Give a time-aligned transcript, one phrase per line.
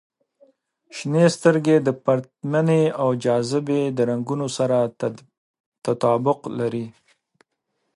[0.95, 4.77] •شنې سترګې د پرتمینې او جاذبې د رنګونو سره
[5.85, 6.85] تطابق لري.